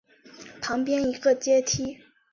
[0.63, 1.99] 旁边一个阶梯